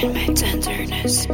[0.00, 1.26] In my tenderness.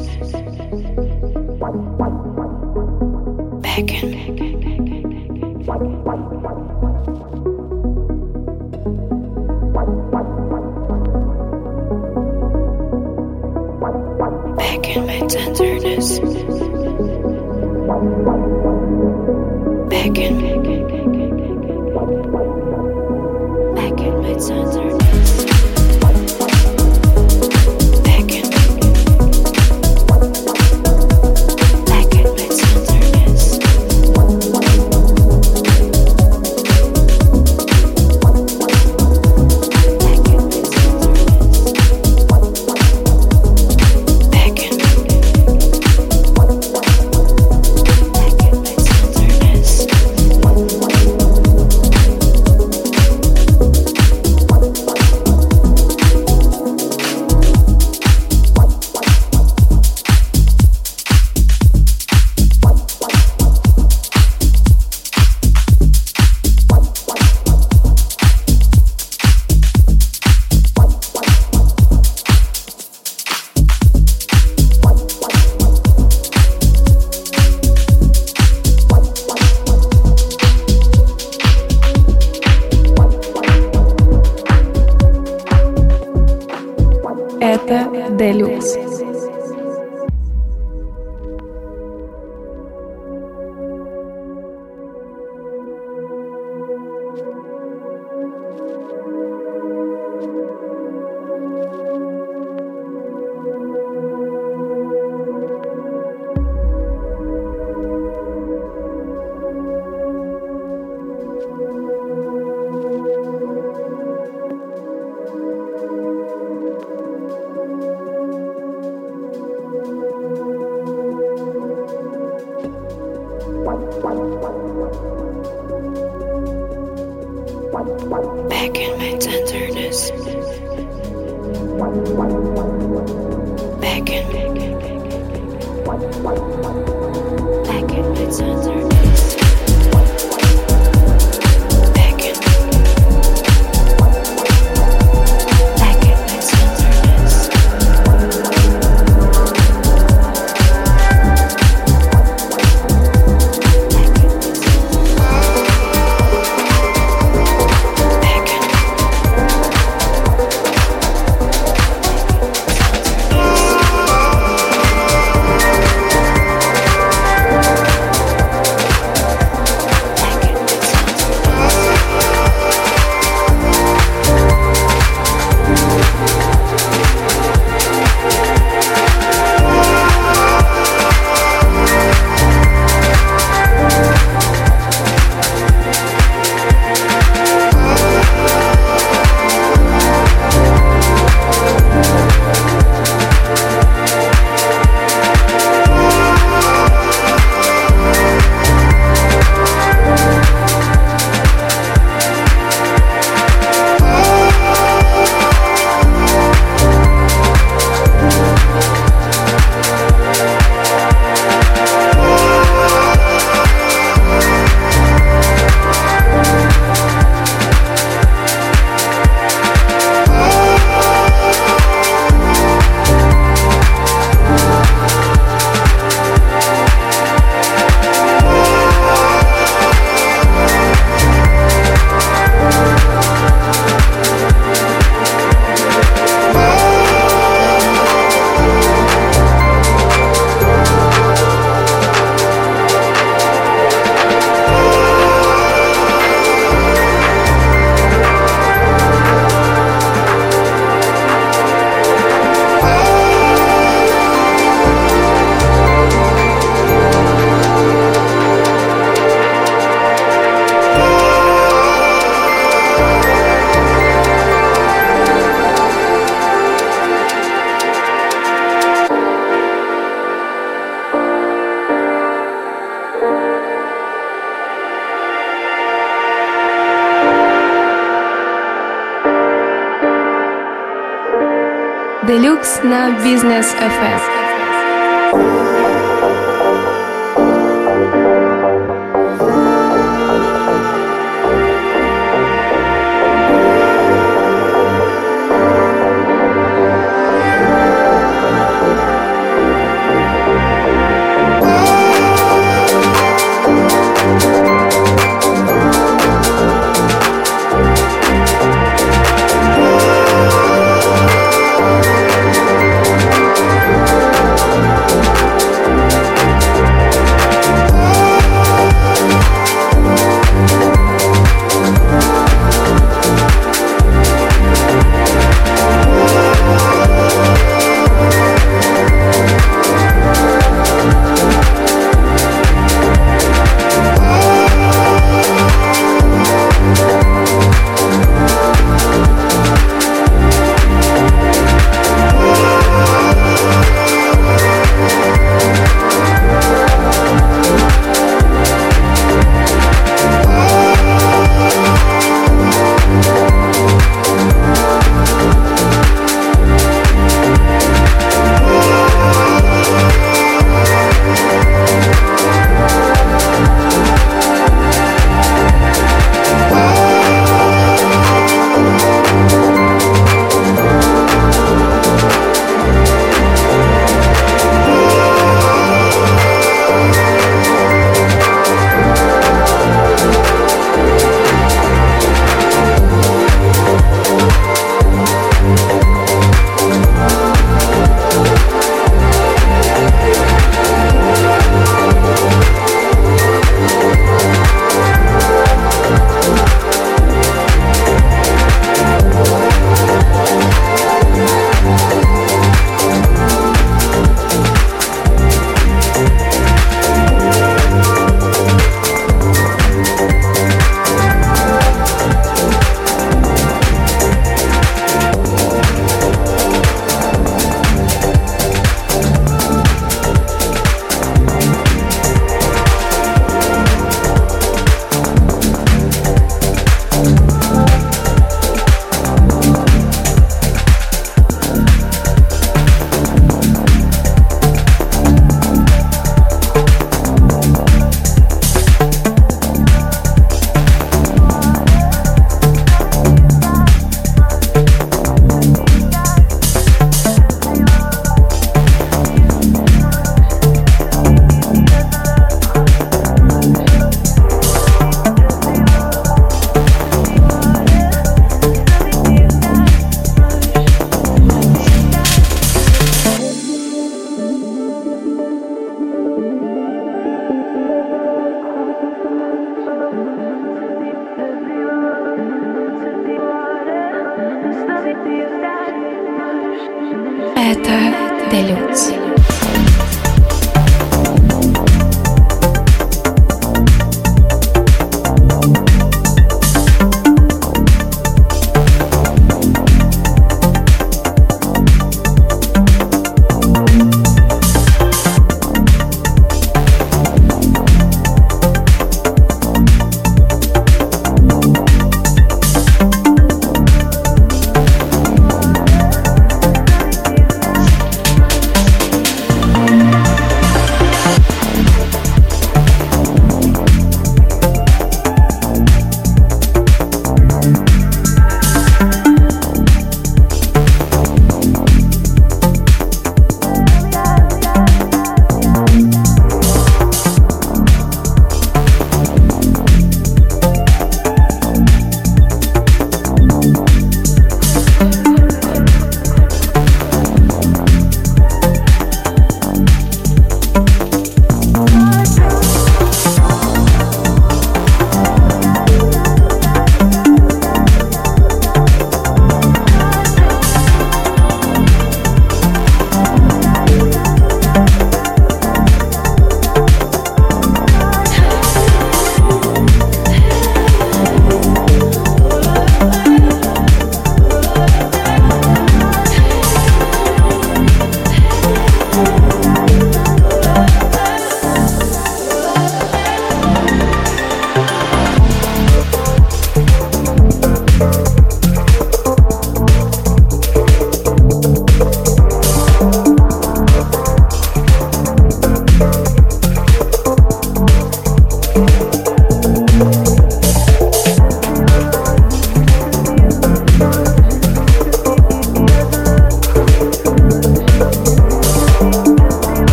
[283.14, 284.33] Делюкс на Бизнес FM.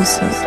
[0.00, 0.43] o.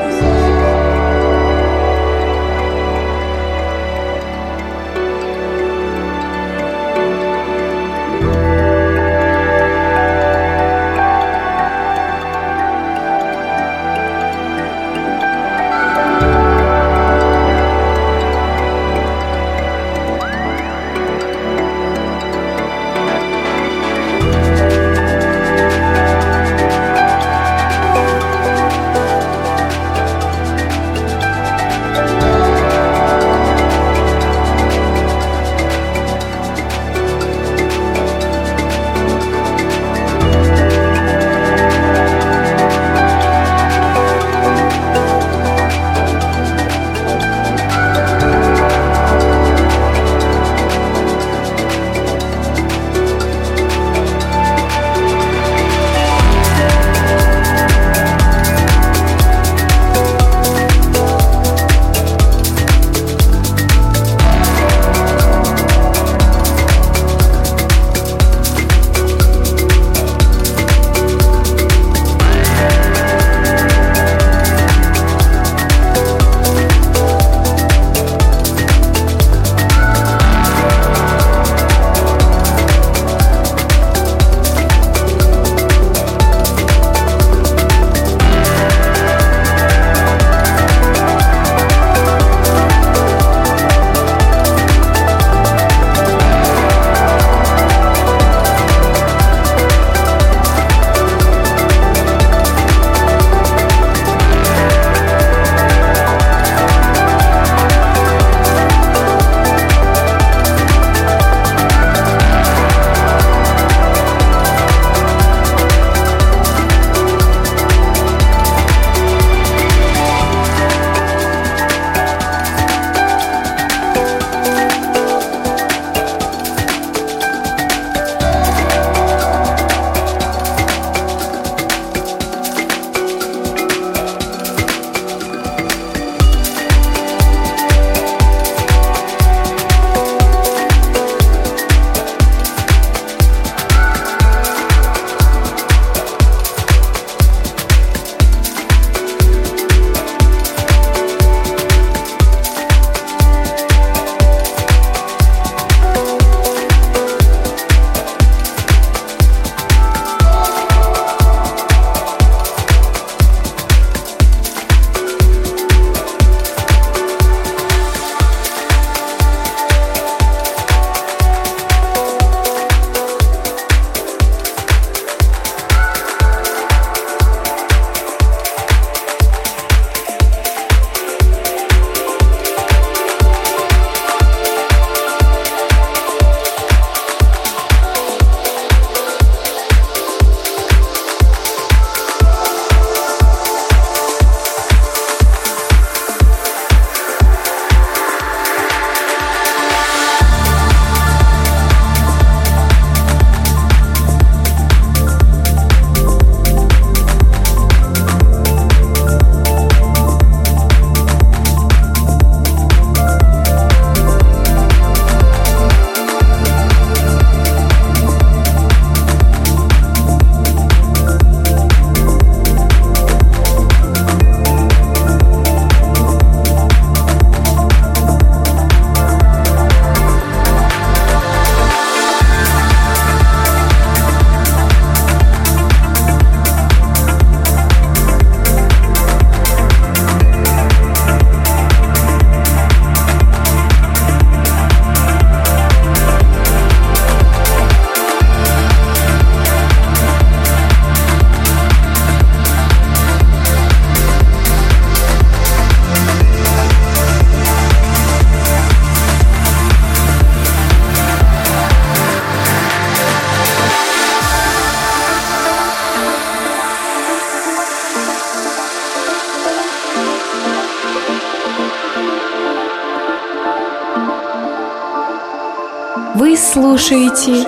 [276.86, 277.44] слушаете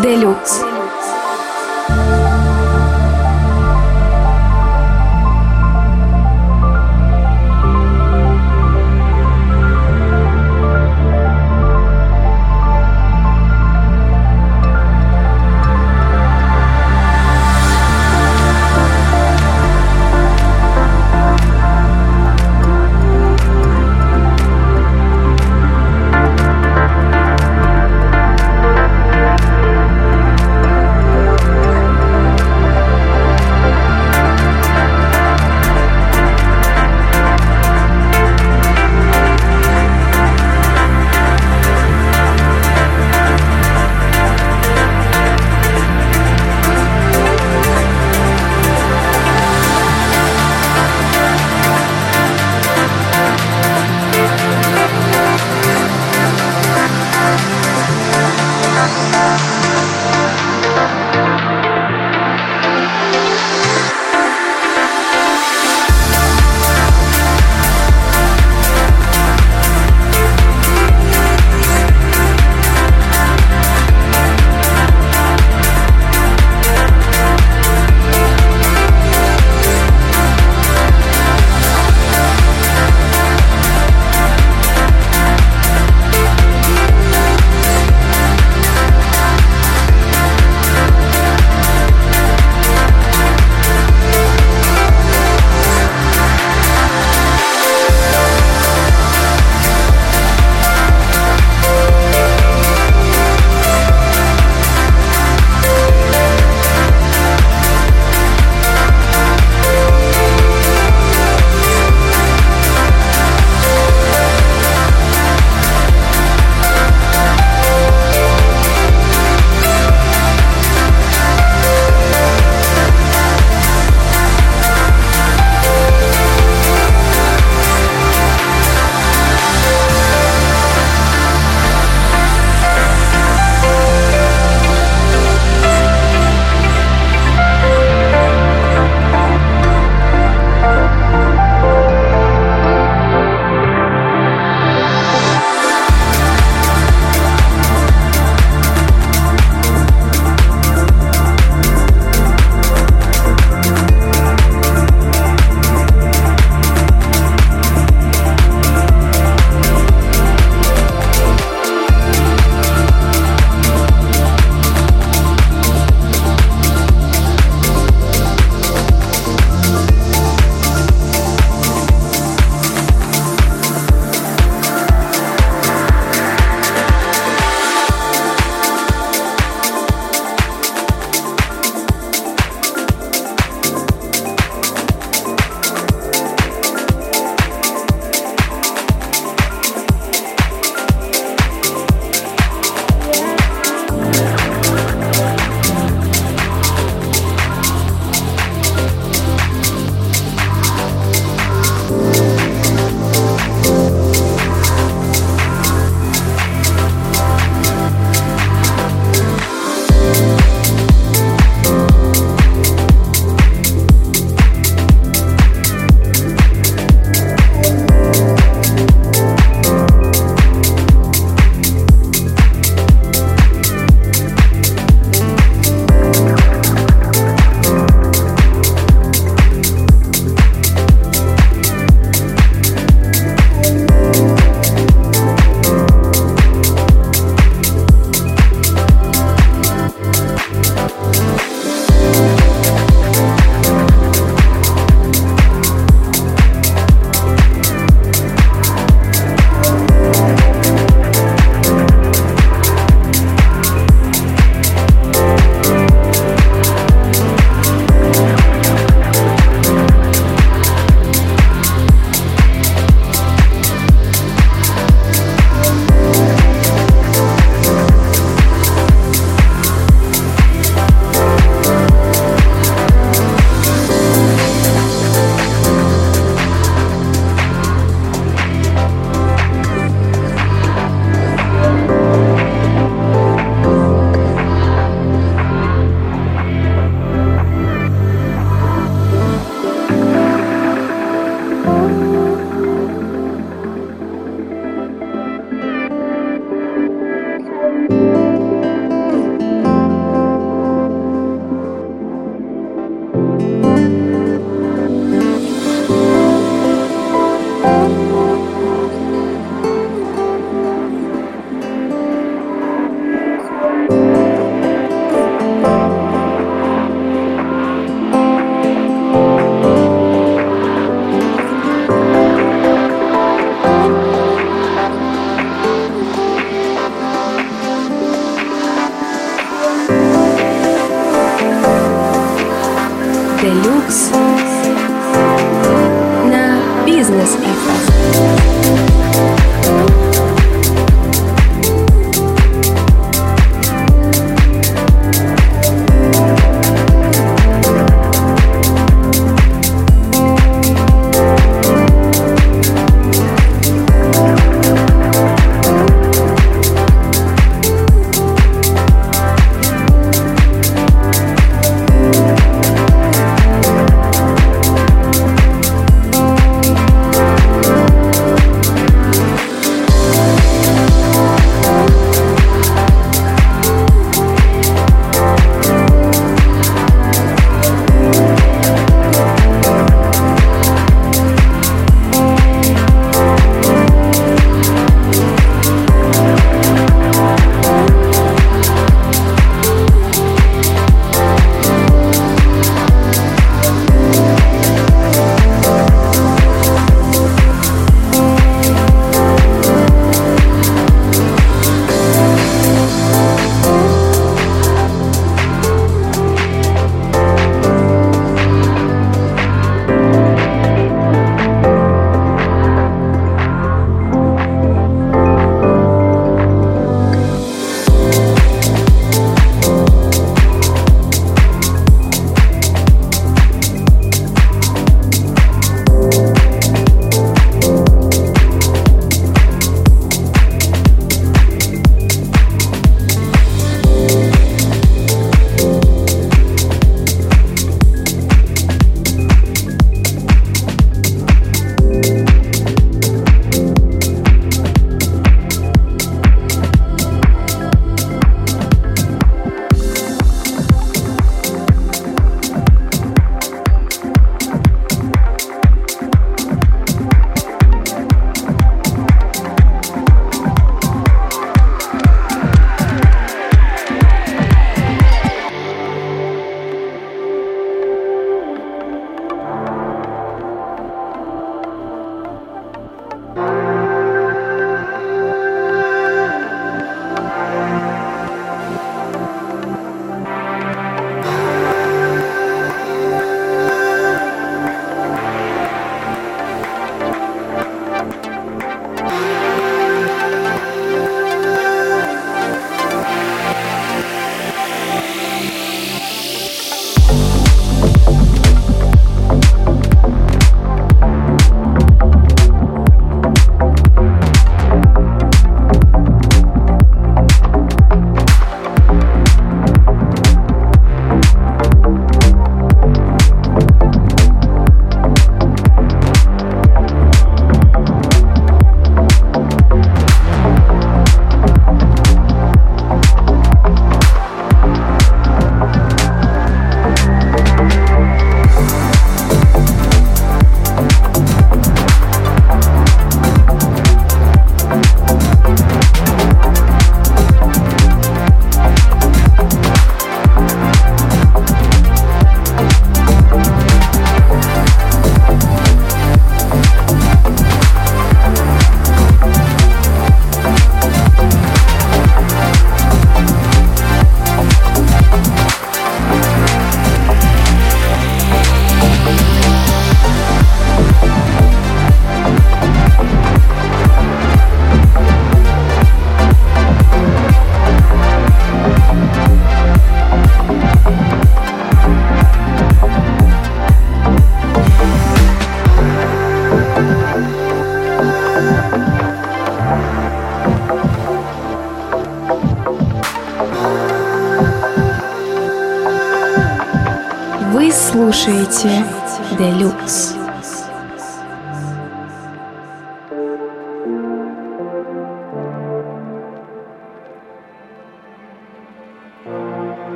[0.00, 0.73] Делюкс.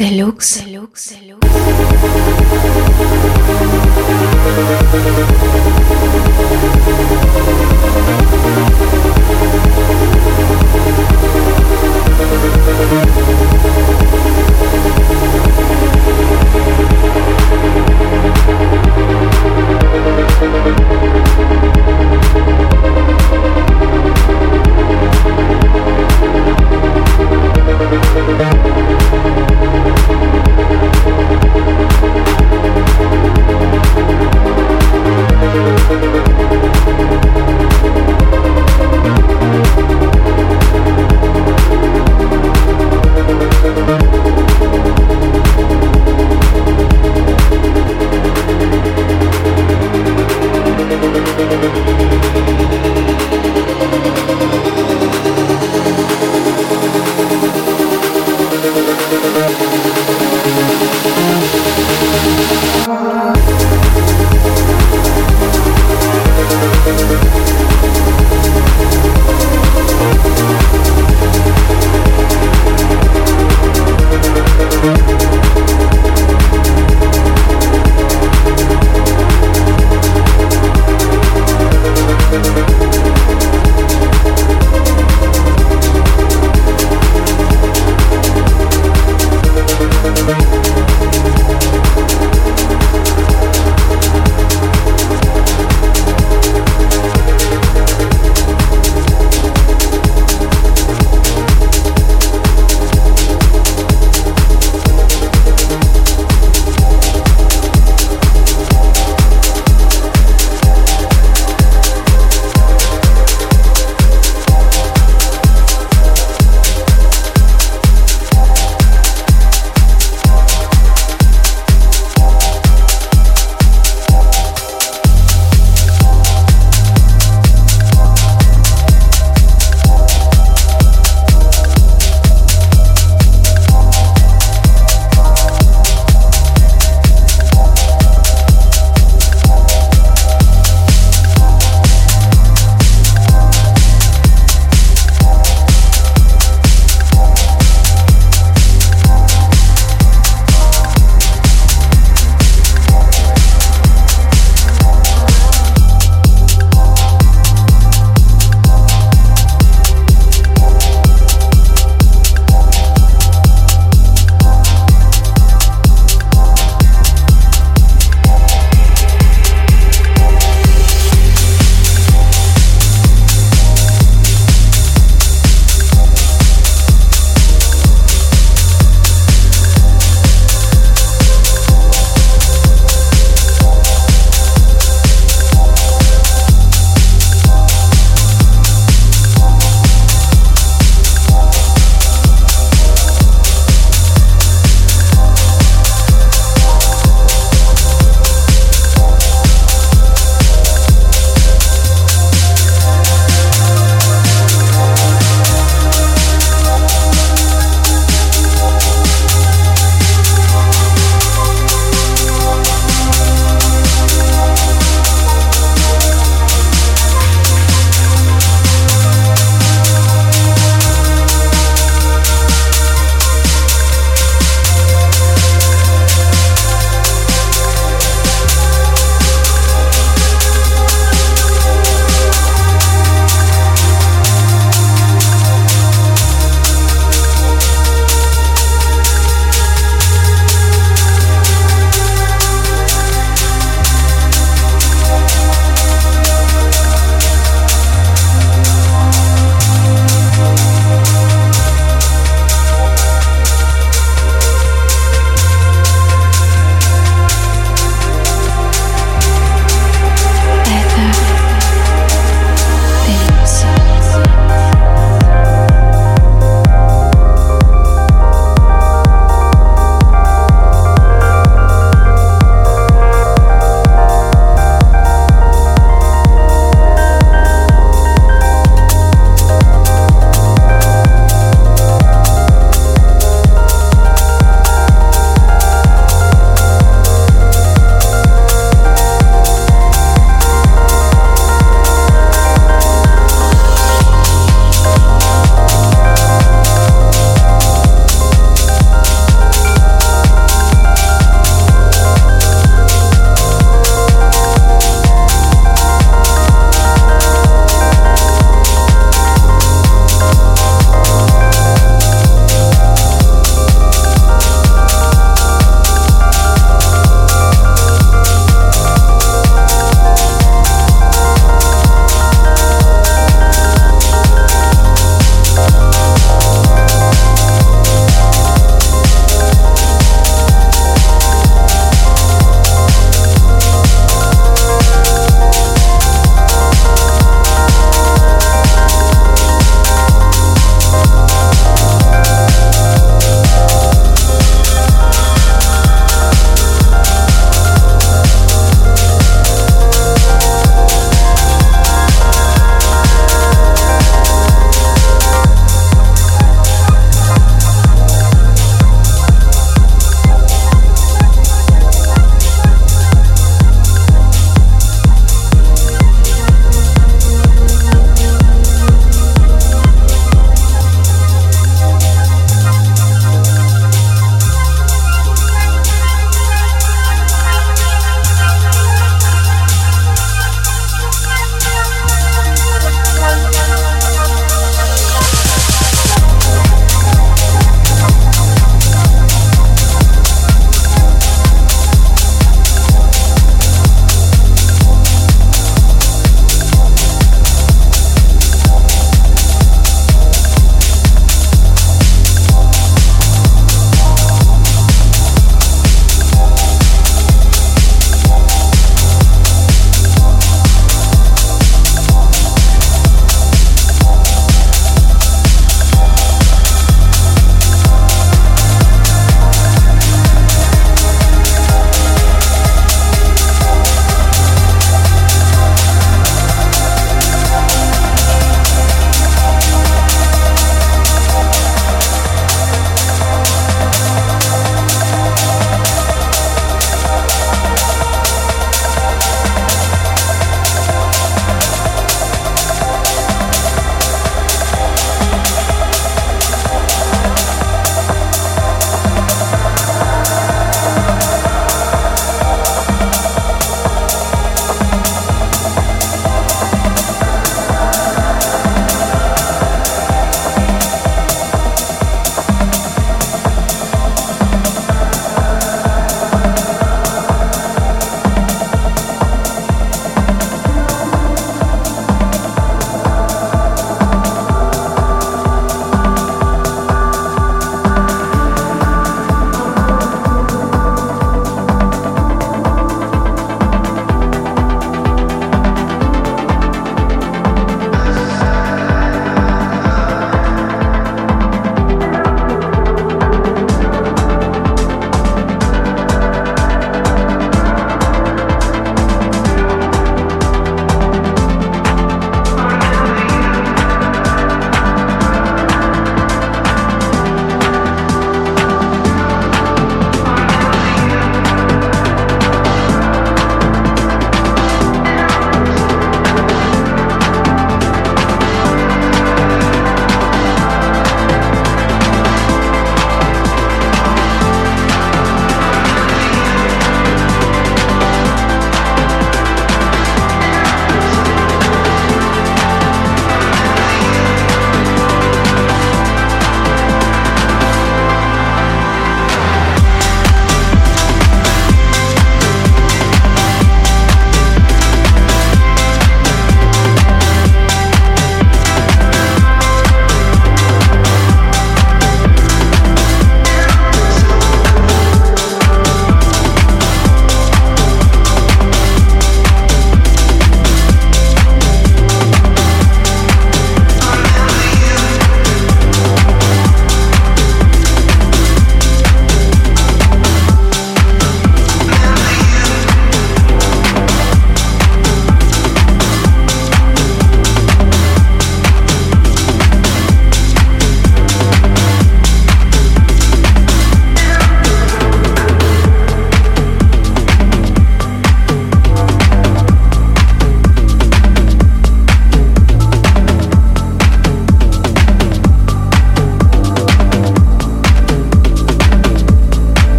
[0.00, 0.62] Deluxe.
[0.64, 1.10] Deluxe.
[1.10, 1.29] Deluxe.